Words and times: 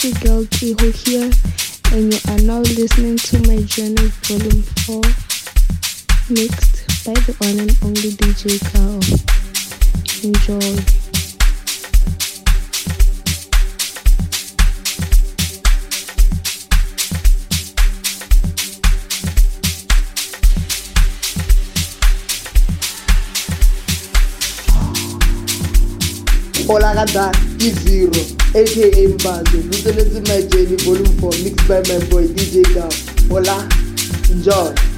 pretty 0.00 0.18
girl 0.24 0.44
Tiho 0.44 0.90
here, 1.04 1.30
and 1.92 2.12
you 2.14 2.20
are 2.32 2.40
now 2.40 2.60
listening 2.60 3.18
to 3.18 3.38
my 3.40 3.60
journey 3.64 4.08
volume 4.24 4.62
4, 4.86 5.02
mixed 6.30 7.04
by 7.04 7.12
the 7.12 7.34
one 7.38 7.60
and 7.60 7.76
only 7.82 8.10
DJ 8.16 8.56
Kaow. 8.70 9.00
Enjoy. 10.24 10.80
Olagada 26.68 27.32
E0 27.58 28.39
aka 28.54 29.08
Mbazo 29.08 29.56
Lutelezi 29.56 30.20
My 30.20 30.42
Journey 30.42 30.76
Volume 30.76 31.08
4 31.20 31.44
mixed 31.44 31.68
by 31.68 31.82
my 31.88 32.04
boy 32.10 32.26
DJ 32.28 32.74
Gal. 32.74 32.92
Hola, 33.28 33.68
enjoy 34.30 34.89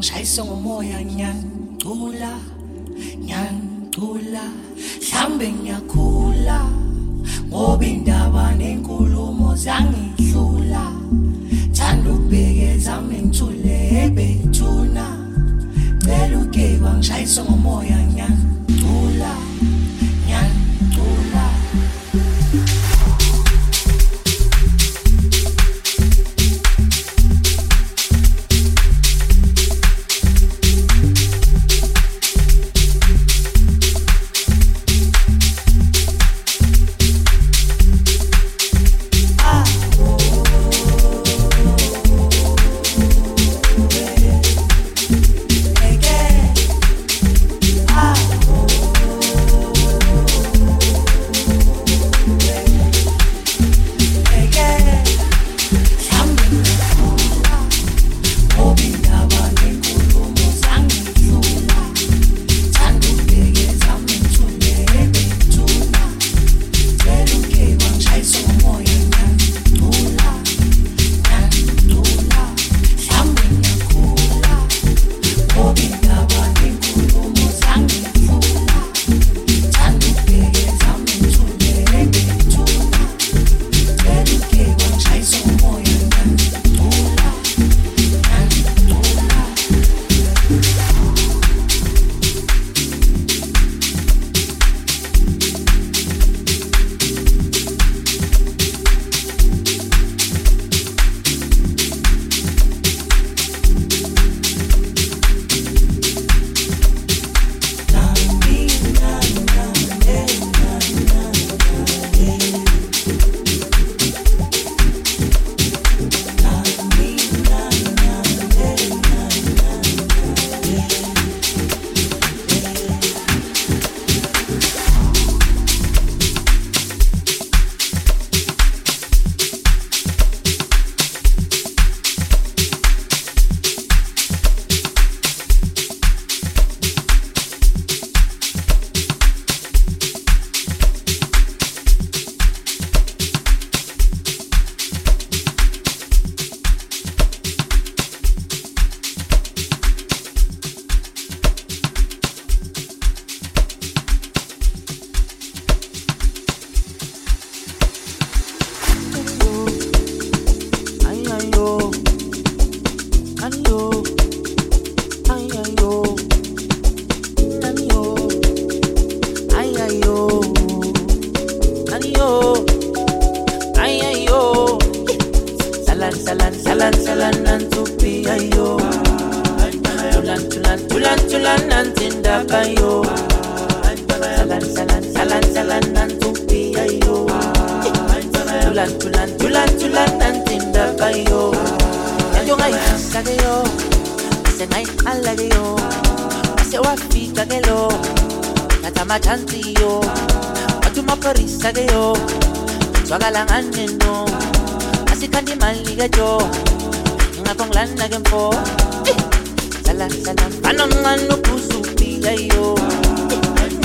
ngishayise 0.00 0.40
ngomoya 0.44 0.98
ngiyangcula 1.04 2.32
ngiyangcula 3.20 4.44
mhlambe 5.00 5.46
ngiyakhula 5.52 6.09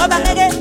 Kala 0.05 0.21
kala 0.23 0.55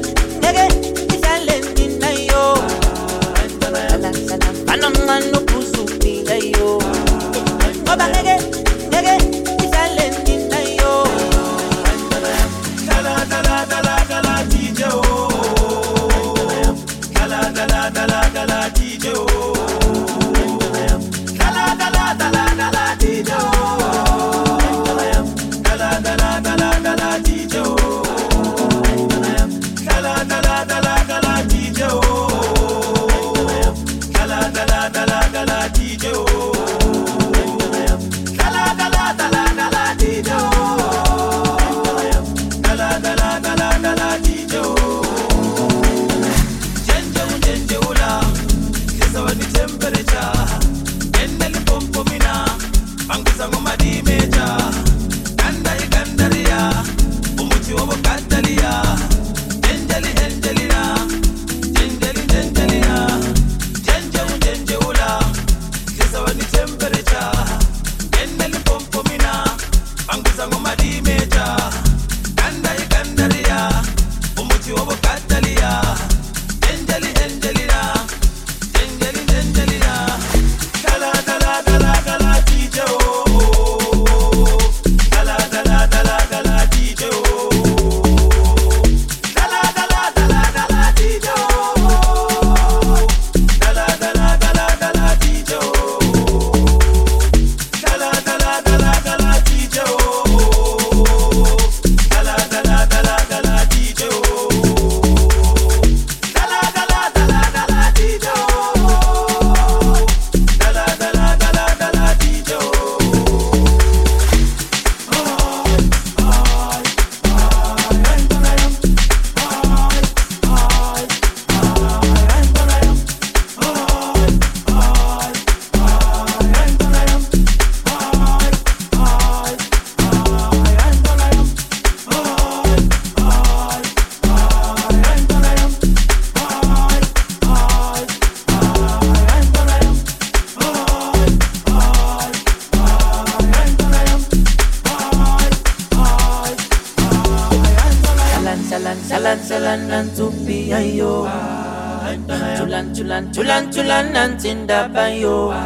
nantinda 154.45 154.85
bayo 154.93 155.57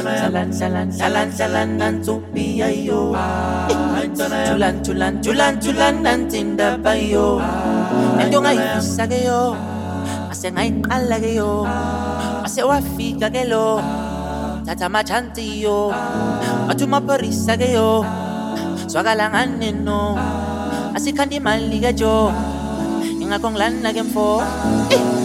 Salan 0.00 0.48
salan 0.48 0.88
salan 0.88 1.28
salan 1.28 1.68
nantupi 1.76 2.64
ayo 2.64 3.12
Tulan 4.48 4.80
tulan 4.80 5.14
tulan 5.20 5.52
tulan 5.60 5.94
nantinda 6.00 6.80
bayo 6.80 7.44
Nento 8.16 8.40
ngayifisa 8.40 9.04
ke 9.04 9.28
yo. 9.28 9.52
Ase 10.32 10.48
ngayiqala 10.48 11.20
ke 11.20 11.36
yo. 11.36 11.68
Ase 12.40 12.64
wafika 12.64 13.28
ke 13.28 13.44
lo. 13.44 13.84
Tata 14.64 14.88
machanti 14.88 15.60
yo. 15.60 15.92
Watu 16.64 16.88
maporisa 16.88 17.52
ke 17.52 17.68
yo. 17.68 18.00
Swakala 18.88 19.28
ngane 19.28 19.76
no 19.76 20.16
Asikhanda 20.96 21.36
imali 21.36 21.84
ke 21.84 21.92
jo. 21.92 22.32
Ingakho 23.20 23.52
ngilana 23.52 23.92
ke 23.92 24.00
mfo 24.00 24.40
Dala 24.40 25.23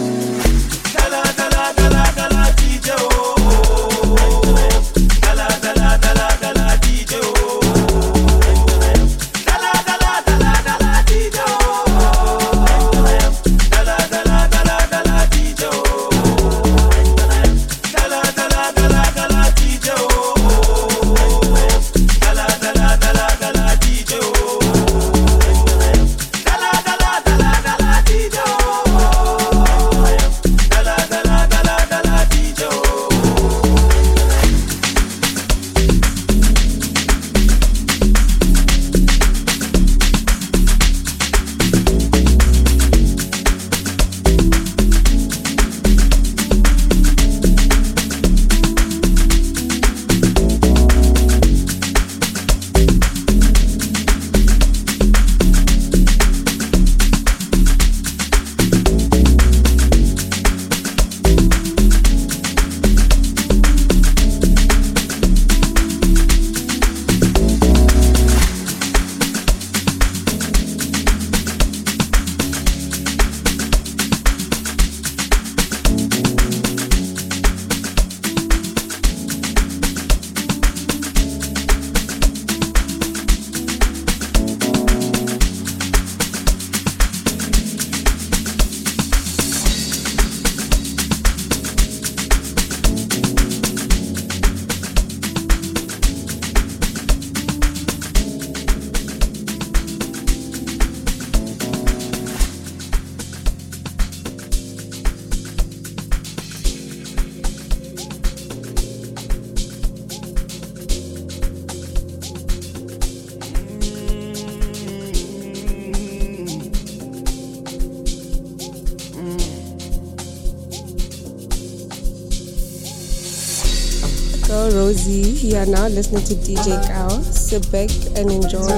You 125.50 125.56
are 125.56 125.66
now 125.66 125.88
listening 125.88 126.22
to 126.26 126.34
DJ 126.34 126.78
Kaow. 126.86 127.24
Sit 127.24 127.66
back 127.72 127.90
and 128.16 128.30
enjoy 128.30 128.70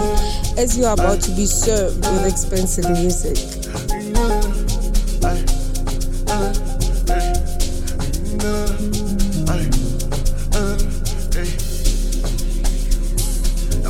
as 0.57 0.79
you 0.79 0.87
are 0.87 0.95
about 0.95 1.21
to 1.21 1.31
be 1.33 1.45
served 1.45 1.99
with 1.99 2.27
expensive 2.27 2.89
music. 2.89 3.37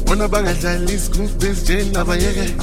bona 0.07 0.29
bangadlali 0.29 0.95
isigubhu 0.95 1.47
ezinjeni 1.47 1.91
nabayeke 1.93 2.55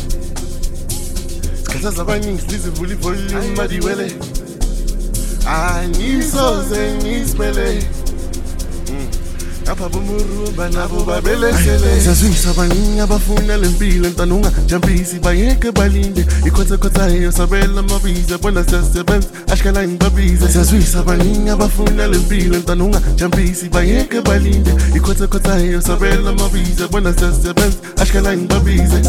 ngisimele 6.97 7.83
ngapha 9.79 9.89
bomurumba 9.89 10.69
nabo 10.69 11.03
babelesele. 11.03 12.01
siyazwisa 12.01 12.49
abaningi 12.49 12.99
abafuna 12.99 13.57
le 13.57 13.67
mpilo 13.67 14.09
ntanunga 14.09 14.51
jampisi 14.67 15.19
bayeke 15.19 15.71
balinde. 15.71 16.25
Ikhothekhothayo 16.45 17.31
sabela 17.31 17.79
amabiza 17.79 18.37
bona 18.37 18.63
siyasebenza. 18.63 19.27
Ashkala 19.51 19.87
ngibabize. 19.87 20.47
Siyazwisa 20.47 20.99
abaningi 20.99 21.49
abafuna 21.49 22.07
le 22.07 22.17
mpilo 22.17 22.57
ntanunga 22.57 23.01
jampisi 23.15 23.69
bayeke 23.69 24.21
balinde. 24.21 24.71
Ikhothekhothayo 24.95 25.81
sabela 25.81 26.29
amabiza 26.29 26.87
bona 26.87 27.13
siyasebenza. 27.13 27.77
Ashkala 28.01 28.37
ngibabize 28.37 29.01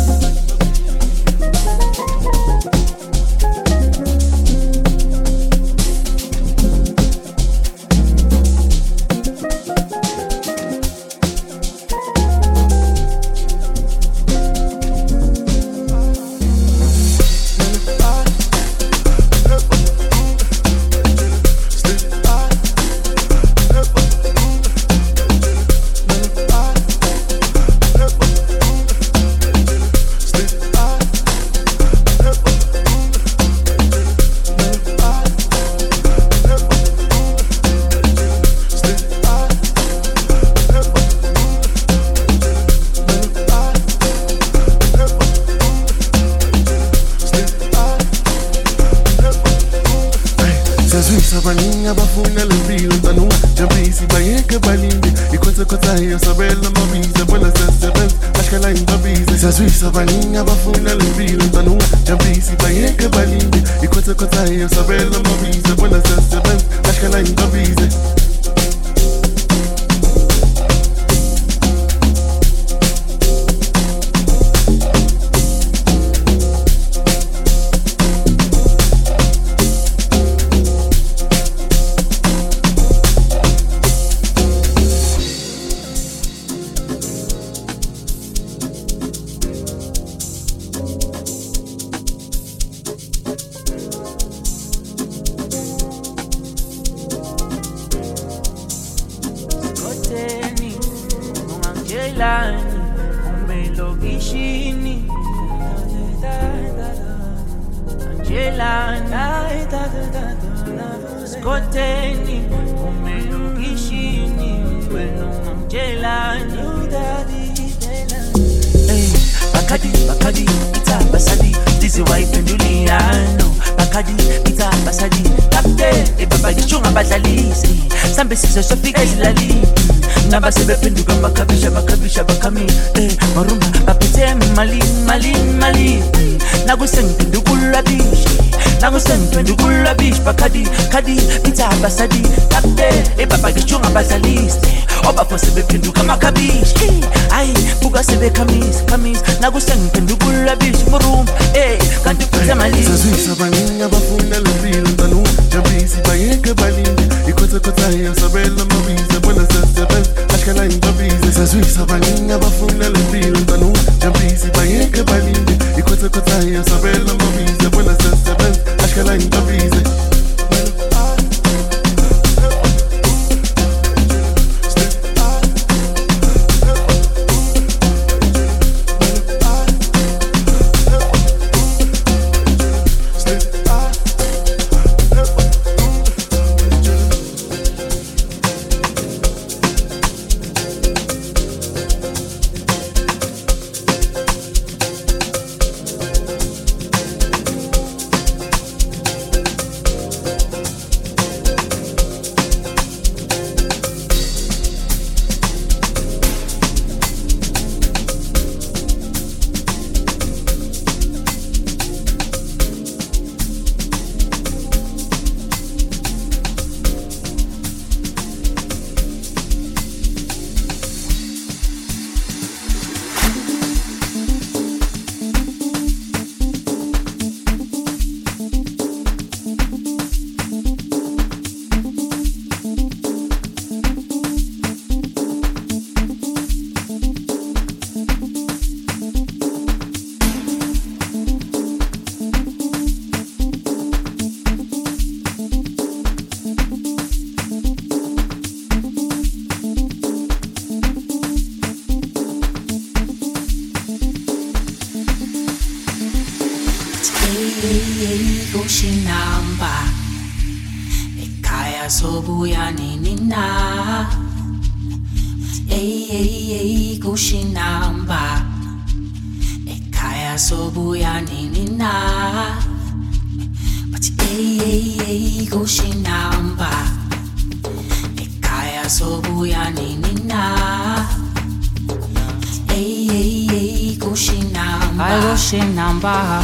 kushinamba 284.10 285.06
aiko 285.06 285.36
shinamba 285.36 286.42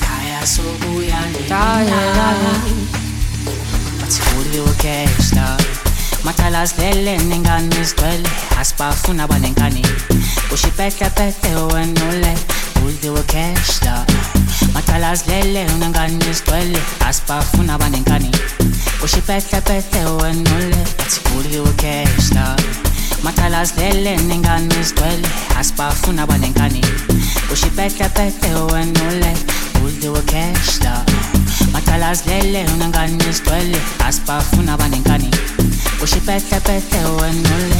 kaya 0.00 0.46
sokuyandayelela 0.46 2.28
bathikuli 4.00 4.60
ukesta 4.60 5.56
mathala 6.24 6.66
sidlele 6.66 7.18
nengane 7.18 7.84
sidwele 7.84 8.28
asibafuna 8.60 9.24
abanenkani 9.24 9.82
ushipetlepete 10.54 11.54
wenule 11.74 12.38
uliwe 12.86 13.22
kesta 13.22 14.06
mathala 14.74 15.16
sidlele 15.16 15.64
nengane 15.80 16.34
sidwele 16.34 16.78
asibafuna 17.08 17.74
abanenkani 17.74 18.30
ushipetlepete 19.04 20.04
wenule 20.04 20.76
bathikuli 20.98 21.58
ukesta 21.58 22.56
Macala 23.22 23.66
sivele 23.66 24.16
ningane 24.16 24.74
izigcwele 24.80 25.28
asibafuna 25.58 26.22
abalengane 26.22 26.80
ushipetepete 27.52 28.54
wenule 28.54 29.32
udliwe 29.84 30.22
cash 30.22 30.80
la 30.84 31.04
Macala 31.72 32.16
sivele 32.16 32.64
ningane 32.78 33.24
izigcwele 33.30 33.78
asibafuna 34.06 34.72
abalengane 34.72 35.30
ushipetepete 36.02 36.98
wenule 36.98 37.76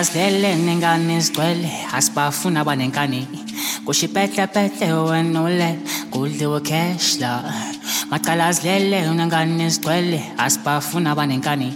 silele 0.00 0.56
nengane 0.56 1.20
sigcwele 1.20 1.70
asibafuna 1.92 2.60
abanenkani. 2.60 3.28
Kushipetlepete 3.84 4.92
wena 4.92 5.42
ule 5.42 5.78
kudliwe 6.10 6.60
cash 6.60 7.20
la. 7.20 7.42
Macala 8.10 8.52
silele 8.54 9.00
nengane 9.14 9.70
sigcwele 9.70 10.20
asibafuna 10.38 11.10
abanenkani. 11.12 11.74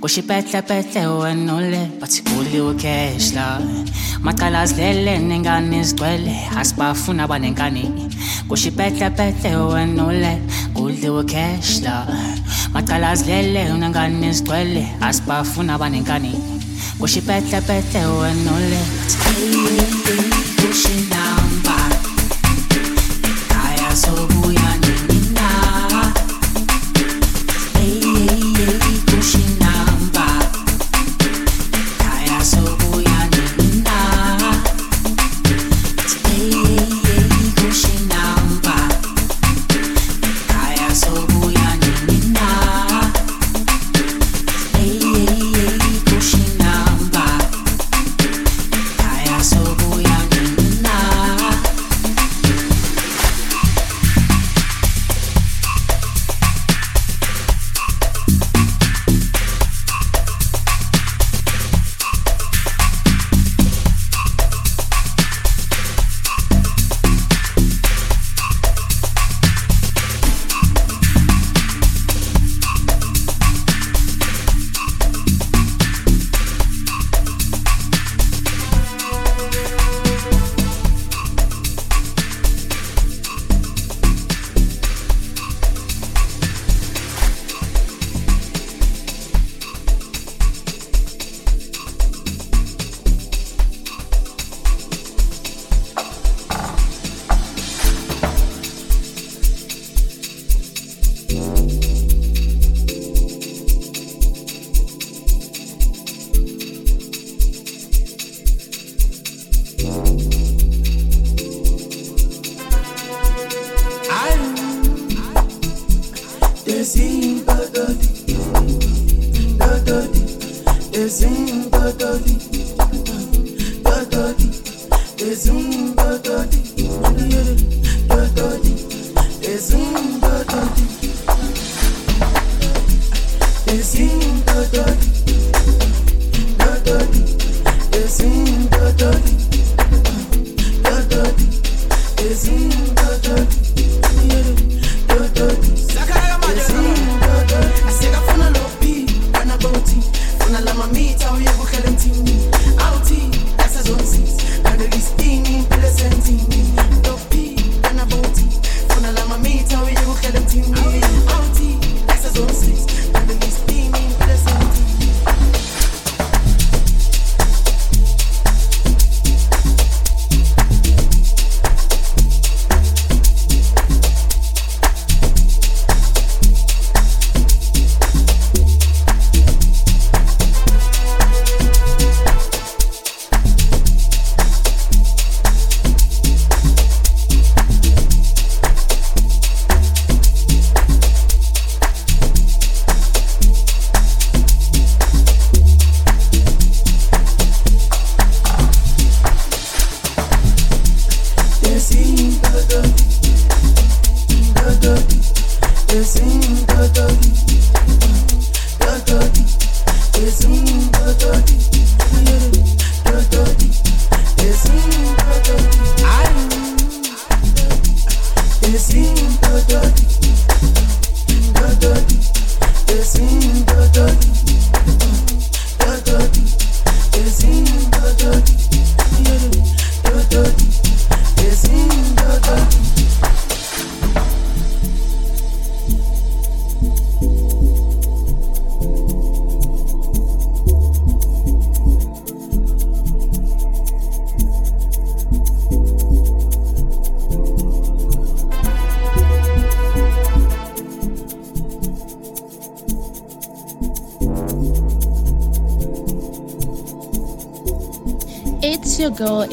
Kushipetlepete 0.00 1.06
wena 1.06 1.54
ule 1.54 1.80
bathi 2.00 2.22
kudliwe 2.22 2.74
cash 2.74 3.32
la. 3.34 3.60
Macala 4.22 4.66
silele 4.66 5.18
nengane 5.18 5.84
sigcwele 5.84 6.36
asibafuna 6.56 7.24
abanenkani. 7.24 7.84
Kushipetlepete 8.48 9.56
wena 9.56 10.06
ule 10.06 10.42
kudliwe 10.74 11.24
cash 11.24 11.80
la. 11.82 12.06
Macala 12.74 13.16
silele 13.16 13.72
nengane 13.72 14.34
sigcwele 14.34 14.88
asibafuna 15.00 15.74
abanenkani 15.74 16.55
kushipetlepete 17.00 17.98
wena 17.98 18.52
ulethe 18.52 19.16
kushinamba 19.16 20.35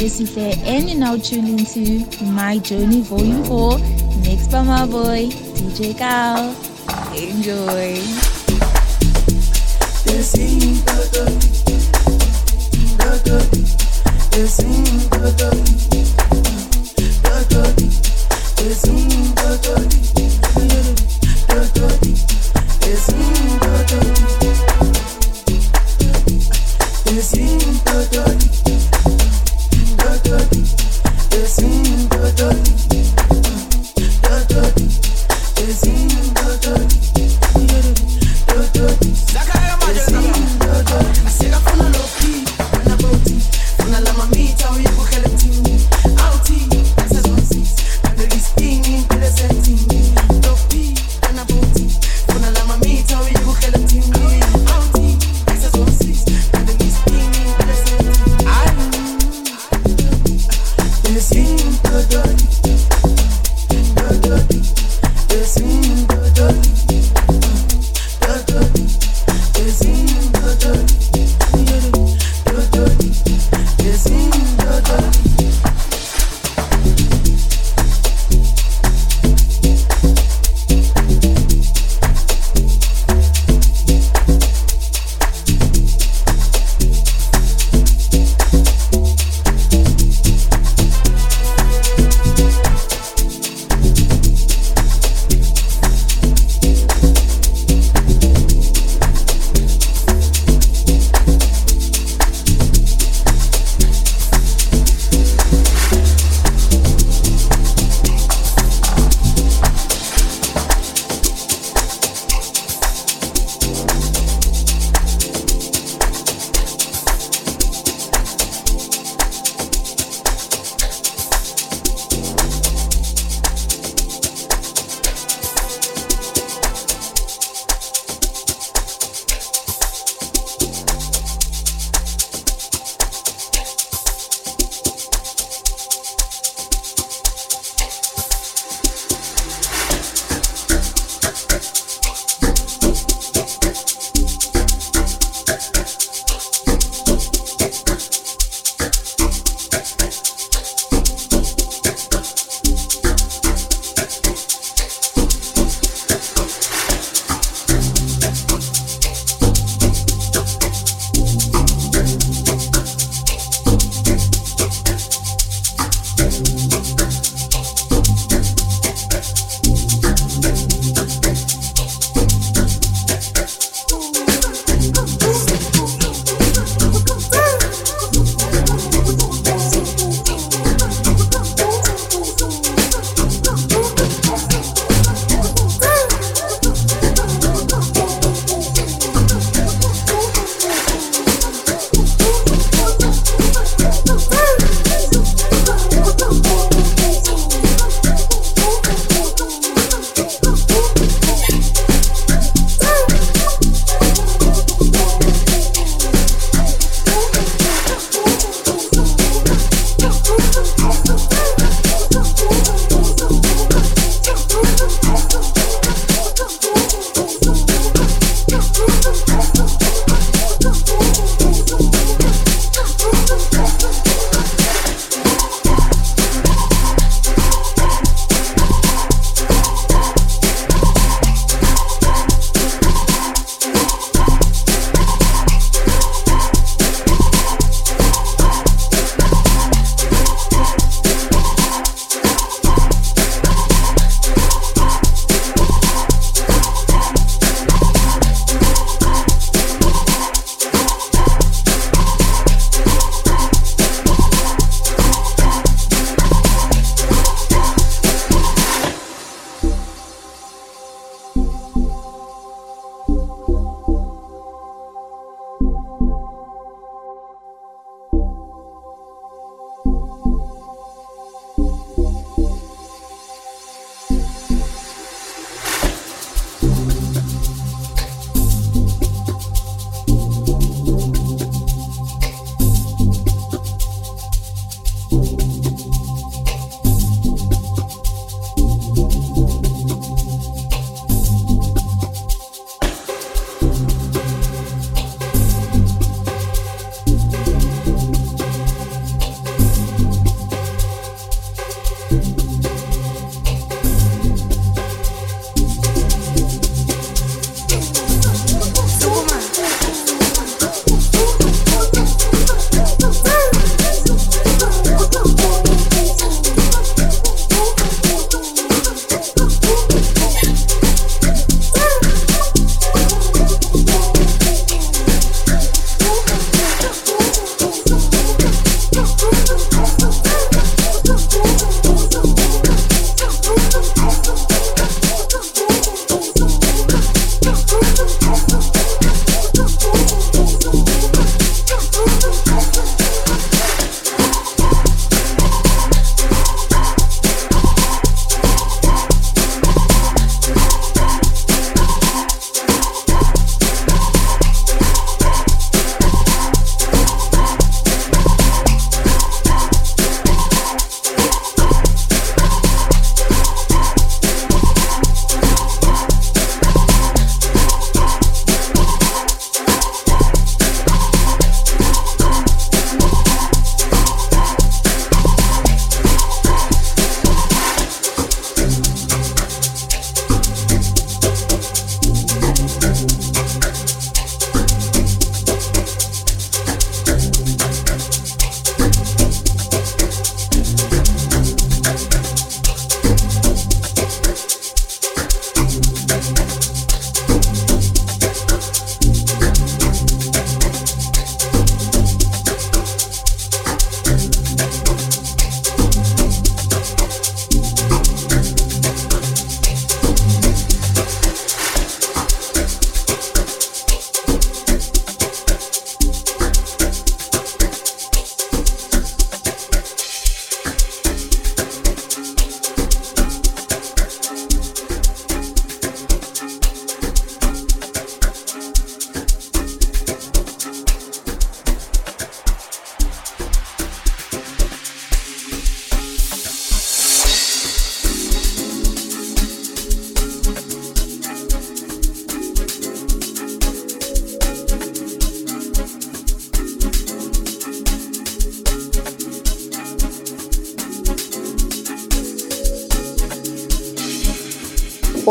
Esife, 0.04 0.58
and 0.66 0.90
you're 0.90 1.00
now 1.00 1.16
tuned 1.16 1.48
into 1.48 2.06
My 2.26 2.58
Journey 2.58 3.02
Volume 3.02 3.46
4, 3.46 3.78
mixed 4.26 4.52
by 4.52 4.62
my 4.62 4.86
boy 4.86 5.30
DJ 5.56 5.94
Kaow. 5.94 6.54
Enjoy. 7.16 8.04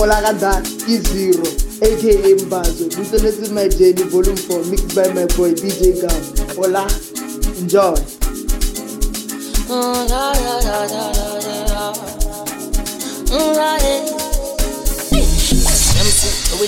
Ola 0.02 0.18
Gadan 0.20 0.66
is 0.88 1.04
zero, 1.14 1.46
aka 1.80 2.34
Mbazo. 2.42 2.90
Listen 3.22 3.44
to 3.44 3.52
my 3.52 3.68
journey, 3.68 4.02
volume 4.10 4.36
4, 4.36 4.64
mixed 4.64 4.96
by 4.96 5.06
my 5.14 5.26
boy 5.36 5.54
DJ 5.54 5.94
Gam. 6.02 6.22
Ola, 6.58 6.90
enjoy. 7.60 7.94
Mm, 9.70 10.08
da, 10.08 10.32
da, 10.34 10.60
da. 10.60 11.92
Mm, 13.30 13.54
we 16.60 16.66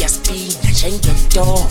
your 0.00 0.08
speed, 0.08 0.58
change 0.74 1.06
door. 1.28 1.70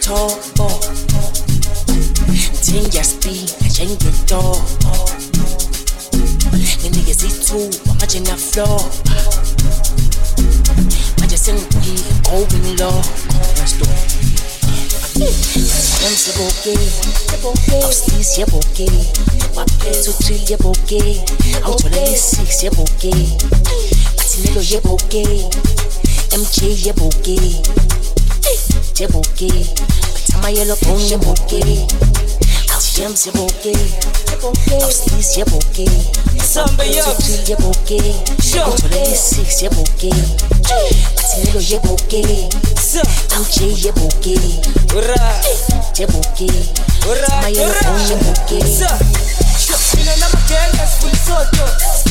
Tall. 0.00 0.30
Think 2.64 2.94
your 2.94 3.04
speed, 3.04 3.50
na 3.60 3.68
change 3.68 3.98
door. 4.26 4.56
You 6.80 6.90
niggas 6.94 7.20
see 7.20 7.34
two, 7.44 7.68
manje 7.98 8.20
na 8.24 8.36
floor. 8.36 8.80
Manje 11.18 11.36
low. 12.76 13.02
Let's 13.58 13.72
do 13.76 13.84
it. 13.84 14.18
Yamsiboke, 16.02 16.78
awusilisi 17.82 18.40
yeboke 18.40 18.90
waphetha 19.54 20.10
uthrill 20.10 20.50
yeboke 20.50 21.22
awutholela 21.64 22.10
i-six 22.10 22.62
yeboke 22.62 23.12
bathimelo 24.38 24.62
yeboke 24.62 25.22
mj 26.38 26.86
yeboke 26.86 27.36
yeboke 29.00 29.48
bathamayelo 30.14 30.76
bone 30.82 31.04
yeboke 31.10 31.60
awushams 32.72 33.26
yeboke 33.26 33.72
awusilisi 34.42 35.38
yeboke 35.38 35.88
waphetha 36.56 37.10
uthrill 37.10 37.48
yeboke 37.48 37.98
awutholela 38.62 39.10
i-six 39.10 39.62
yeboke 39.62 40.10
bathimelo 41.16 41.60
yeboke 41.70 42.22
mj 43.40 43.84
yeboke 43.84 44.38
yeboke 45.98 46.50
bathamayelo 47.06 47.74
bone 47.82 48.02
yeboke 48.10 48.58
mina 49.96 50.16
namagenge 50.16 50.82
sifulisoto 50.90 51.64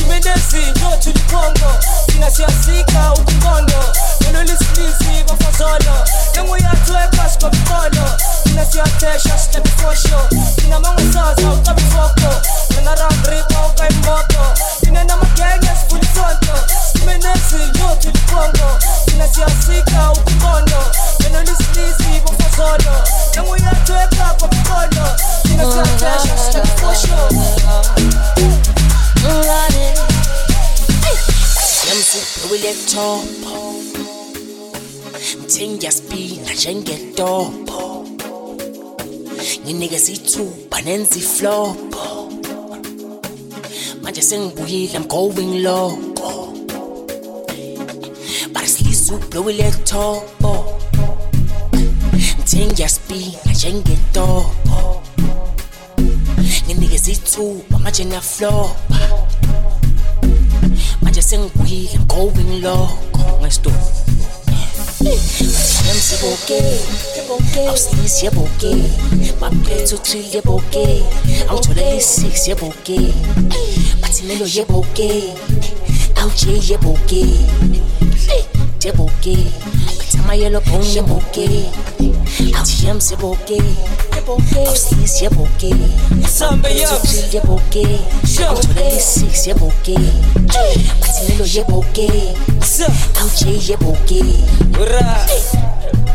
simene 0.08 0.34
zinto 0.50 0.90
tulikhongo 1.02 1.70
thina 2.06 2.30
siyasika 2.30 3.12
ukungondo 3.12 3.80
lelo 4.20 4.42
lisilisi 4.42 5.24
bafazolo 5.28 5.96
nenguyathu 6.34 6.92
ephasi 7.04 7.38
komqolo 7.38 8.06
thina 8.44 8.64
siyathesha 8.64 9.38
sihlebifosho 9.38 10.20
thina 10.56 10.80
mangasaza 10.80 11.52
ucabifoko 11.52 12.30
mina 12.70 12.94
randripa 12.94 13.66
ukayimboto 13.66 14.44
thina 14.80 15.04
namagenge 15.04 15.70
sifulisoto 15.80 16.54
simene 16.92 17.32
zinto 17.50 17.96
tulikhongo 18.00 18.78
thina 19.04 19.28
siyasika 19.28 20.12
ukungondo 20.12 20.80
lelo 21.20 21.40
lisilisi 21.42 22.20
bafazolo 22.24 22.96
nenguyathu 23.36 23.92
ephasi 23.92 24.36
komqolo 24.40 25.06
thina 25.42 25.64
siyathesha 25.72 26.38
sihlebifosho 26.38 27.18
running. 29.24 29.98
Yamsiphiwe 31.88 32.58
laptop. 32.58 33.24
Ngiyasiphinda 35.68 36.52
njengetopo. 36.54 38.06
Nginikeza 39.64 40.12
ithuba 40.12 40.80
nenza 40.80 41.16
iflopho. 41.16 42.32
Manje 44.02 44.22
sengibuyile 44.22 44.94
I'm 44.94 45.04
going 45.08 45.62
loco. 45.62 46.52
Barisilisa 48.52 49.14
ublow 49.14 49.50
laptop. 49.50 50.22
Ngiyasiphinda 52.54 53.52
njengetopo. 53.52 55.02
Nginikeza 56.64 57.10
ithuba 57.10 57.78
manje 57.78 58.04
naflopa 58.04 58.98
manje 61.02 61.22
sengibuyile 61.22 61.94
I'm 61.94 62.06
going 62.06 62.60
loco 62.62 63.38
ngesto 63.40 63.72
yamsiboke 65.86 66.60
awusilisi 67.68 68.24
yeboke 68.24 68.76
baphetha 69.40 69.94
uthrill 69.96 70.34
yeboke 70.34 71.02
awutholela 71.48 71.94
i-six 71.94 72.48
yeboke 72.48 72.98
bathimelo 74.00 74.46
yeboke 74.46 75.10
awuj 76.16 76.70
yeboke 76.70 77.24
yeboke 78.84 79.36
bathamayelo 80.18 80.60
bone 80.60 80.94
yeboke 80.94 81.48
awuthi 82.56 82.86
yamsiboke 82.86 83.62
awusilisi 84.66 85.24
yeboke 85.24 85.74
uthrill 86.96 87.34
yeboke 87.34 87.84
awutholela 88.48 88.96
i-six 88.96 89.46
yeboke 89.46 89.98
bathimelo 91.00 91.46
yeboke 91.54 92.08
awuj 93.20 93.68
yeboke 93.68 94.20
bathamayelo 94.72 94.98
bone 94.98 94.98
yeboke 94.98 94.98
mina 94.98 95.08
namagenge 95.08 95.28
sifulisoto 95.28 95.36
simene 95.38 95.88
zinto 95.88 96.07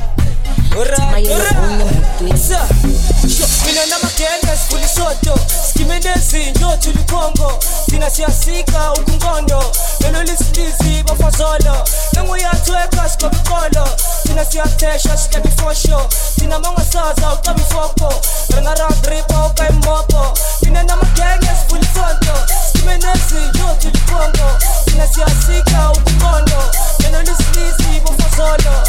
tulikhongo 6.78 7.60
thina 7.90 8.10
siyasika 8.10 8.94
ukungondo. 8.94 9.64
Lelo 10.00 10.24
lisilisi 10.24 11.04
bafazolo 11.04 11.88
nenguyathu 12.14 12.74
ephasi 12.74 13.18
komqolo 13.18 13.88
thina 14.24 14.46
siyathesha 14.46 15.18
sihlebifosho 15.18 16.10
thina 16.40 16.60
mangasaza 16.60 17.34
ucabifoko 17.34 18.14
ringarandripa 18.56 19.46
ukayimbopo 19.48 20.38
mina 20.62 20.84
namagenge 20.84 21.50
sifulisoto 21.60 22.34
simene 22.74 23.14
zinto 23.30 23.76
tulikhongo 23.80 24.58
thina 24.86 25.08
siyasika 25.08 25.92
ukungondo. 25.92 26.64
Lelo 27.00 27.22
lisilisi 27.22 28.02
bafazolo 28.06 28.84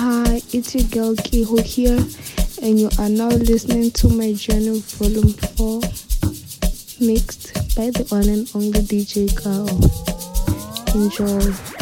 Hi, 0.00 0.40
it's 0.52 0.76
your 0.76 0.84
girl 0.90 1.16
Kiho 1.16 1.60
here, 1.60 1.98
and 2.62 2.78
you 2.78 2.88
are 3.00 3.08
now 3.08 3.30
listening 3.30 3.90
to 3.90 4.08
my 4.08 4.32
journey 4.32 4.78
volume 4.78 5.32
4, 5.32 5.80
mixed 7.00 7.52
by 7.74 7.90
the 7.90 8.06
one 8.08 8.28
and 8.28 8.48
only 8.54 8.80
DJ 8.80 9.26
Kaow. 9.34 9.66
Enjoy. 10.94 11.77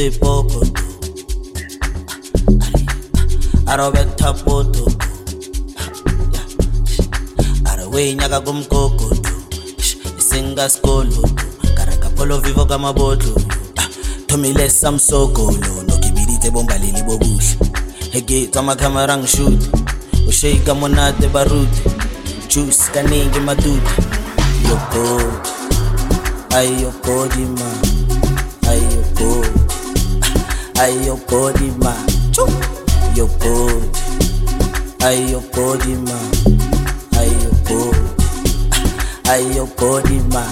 Ese 0.00 0.18
poco. 0.18 0.62
Arobetha 3.66 4.32
poto 4.32 4.86
Araweinyaka 7.64 8.40
kumgogo 8.40 9.10
Singaskolo 10.16 11.20
Karakapolo 11.76 12.40
vivo 12.40 12.64
kamabotho 12.64 13.34
Thomile 14.26 14.70
samsokolo 14.70 15.82
Nokibirite 15.86 16.50
bomba 16.50 16.78
leli 16.78 17.02
bobuhle 17.02 17.58
Hegetswa 18.10 18.60
amakhamera 18.62 19.16
ngishuti 19.16 19.68
Ushayika 20.28 20.72
oh, 20.72 20.74
monate 20.74 21.28
baruti 21.28 21.82
Juice 22.48 22.90
kaningi 22.94 23.40
maduda 23.40 23.90
Your 24.66 24.80
body 24.92 25.50
Ay 26.56 26.80
your 26.80 26.92
body 27.04 27.44
man 27.44 27.80
Ay 28.66 28.78
your 28.78 29.04
body 29.14 29.69
ayiyogodi 30.82 31.68
ayiyogodi 39.32 40.18
ma 40.32 40.44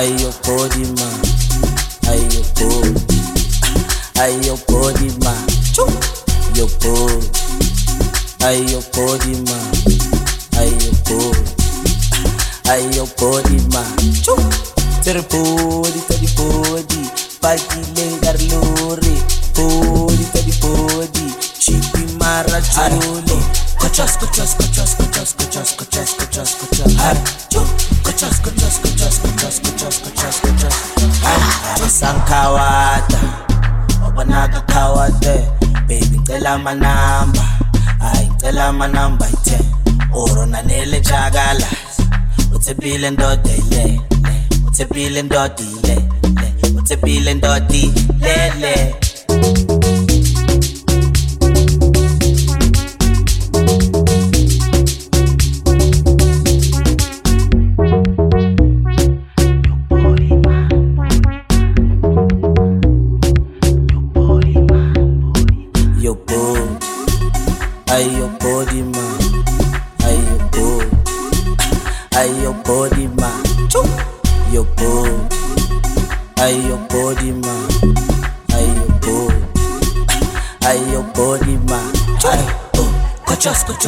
your 0.00 0.32
body 0.40 0.88
man, 0.96 1.20
your 2.32 2.46
body, 2.56 2.96
ay 4.16 4.32
your 4.40 4.56
body 4.64 5.12
ay 8.40 8.56
your 8.72 8.80
body, 8.88 9.36
ay 12.70 12.80
your 12.96 13.06
body 13.20 13.60
man, 13.68 13.92
tiri 15.04 15.22
body, 15.28 16.00
tiri 16.08 16.28
body, 16.40 17.02
parkile 17.42 18.06
garlori 18.24 19.14
body, 19.54 20.24
teddy 20.32 20.54
body, 20.60 21.26
chippy 21.58 22.02
mara 22.16 22.60
jolly. 22.72 23.38
Cochas, 23.78 24.16
cochas, 24.16 24.54
cochas, 24.54 24.94
cochas, 24.94 25.34
cochas, 25.34 25.72
cochas, 25.74 26.14
cochas, 26.14 26.54
cochas. 26.54 26.72
Cochas, 26.72 26.96
cochas, 26.96 26.96
cochas, 26.96 26.96
cochas, 26.96 26.96
cochas, 26.96 26.96
cochas, 26.96 26.96
cochas. 27.50 27.91
Sankawata, 31.88 33.20
obonaka 34.06 34.60
kawate, 34.60 35.46
baby 35.88 36.18
ngicela 36.18 36.50
amanamba, 36.52 37.42
hayi 37.98 38.28
ngicela 38.30 38.66
amanamba 38.68 39.28
ite, 39.28 39.58
oro 40.14 40.46
nanele 40.46 41.00
jakala, 41.00 41.66
uthebile 42.54 43.10
ndoda 43.10 43.50
ile, 43.56 44.00
uthebile 44.68 45.22
ndoda 45.22 45.54
ile, 45.82 45.98
uthebile 46.78 47.34
ndoda 47.34 47.74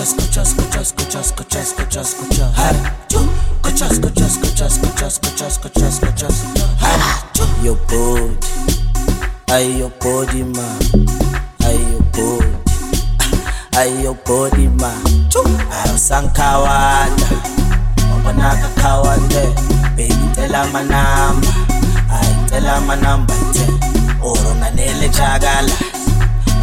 escucha, 0.03 0.43
escucha, 0.43 0.81
escucha, 0.81 1.21
escucha, 1.21 1.21
escucha, 1.21 1.61
escucha, 1.61 2.01
escucha. 2.01 2.51
Escucha, 3.65 3.87
escucha, 3.87 4.27
escucha, 4.27 4.67
escucha, 4.67 5.07
escucha, 5.07 5.47
escucha, 5.47 5.89
escucha. 5.89 6.29
Yo 7.63 7.77
pod, 7.87 8.31
ay 9.51 9.79
yo 9.79 9.89
podima, 9.99 10.63
ay 11.65 11.79
yo 11.93 11.99
pod, 12.13 12.45
ay 13.77 14.03
yo 14.03 14.15
podima. 14.15 14.93
Ayosankawada, 15.85 17.29
mabana 18.11 18.57
kakawande, 18.61 19.55
baby 19.97 20.31
tela 20.35 20.67
manamba, 20.73 21.49
ay 22.11 22.37
tela 22.51 22.81
manamba 22.81 23.35
te. 23.53 23.65
Oro 24.23 24.55
na 24.61 24.71
nele 24.71 25.09
chagala, 25.09 25.73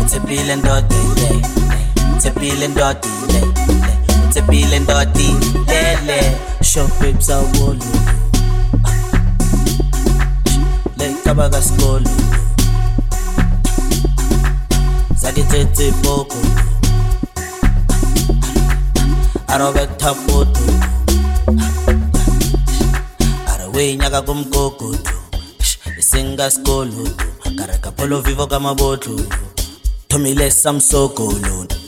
utebile 0.02 0.56
ndote 0.56 0.96
yeah. 0.96 1.61
Uthebile 2.22 2.68
ndodi 2.68 3.08
le 3.34 3.42
Uthebile 4.30 4.80
ndodi 4.80 5.36
le 5.68 5.98
le. 6.06 6.38
Show 6.64 6.88
babes 7.00 7.30
awolo 7.30 7.86
Le 10.98 11.16
kabaka 11.24 11.62
skolo 11.62 12.10
Zakitete 15.16 15.92
boko 16.04 16.38
Arobetha 19.48 20.14
poto 20.14 20.60
Arawenyaka 23.54 24.22
kumgogodlo 24.22 25.12
Isingasikolo 26.00 27.10
Karaka 27.58 27.92
polo 27.92 28.22
vivo 28.22 28.48
kamabotlo 28.48 29.20
Thomile 30.08 30.52
samsogoloni 30.52 31.81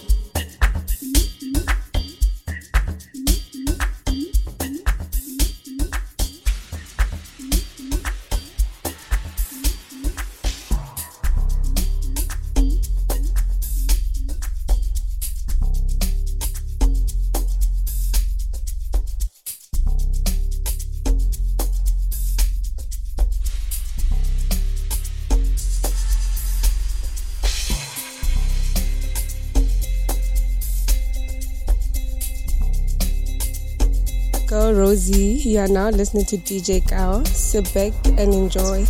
you 35.53 35.59
are 35.59 35.67
now 35.67 35.89
listening 35.89 36.25
to 36.25 36.35
DJ 36.35 36.81
Kaow. 36.81 37.25
Sit 37.27 37.71
back 37.75 37.93
and 38.17 38.33
enjoy 38.33 38.81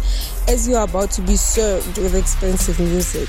as 0.47 0.65
you 0.65 0.77
are 0.77 0.85
about 0.85 1.11
to 1.11 1.21
be 1.21 1.35
served 1.35 1.97
with 1.97 2.15
expensive 2.15 2.79
music. 2.79 3.27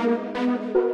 Música 0.00 0.89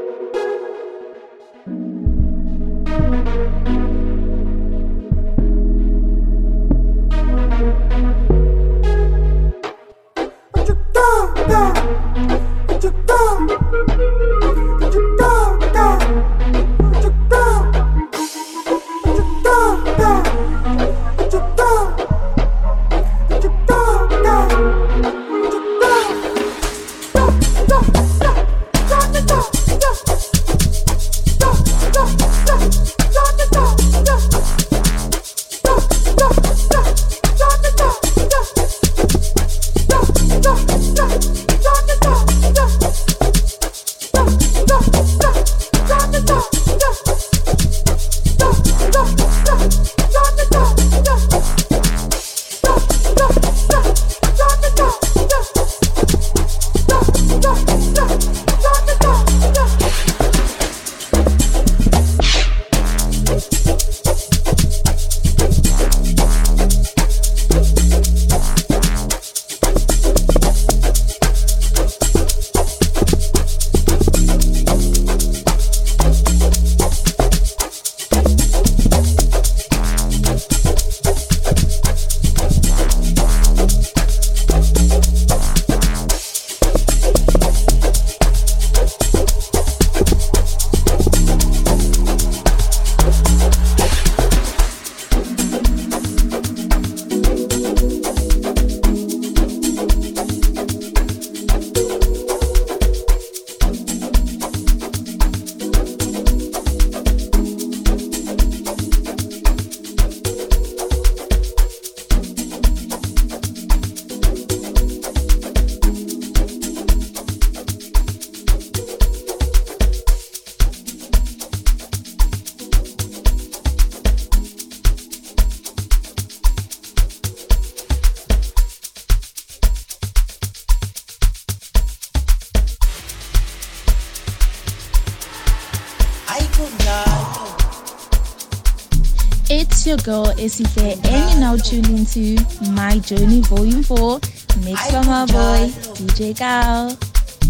your 139.87 139.97
girl 139.99 140.27
Esife, 140.37 140.97
and 141.05 141.31
you're 141.31 141.41
now 141.41 141.57
tuned 141.57 141.87
into 141.87 142.37
My 142.73 142.99
Journey 142.99 143.41
Volume 143.43 143.85
4, 143.85 144.21
mixed 144.65 144.91
by 144.91 145.05
my 145.07 145.27
boy 145.27 145.71
DJ 145.95 146.37
Gal. 146.37 146.97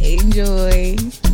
Enjoy. 0.03 1.26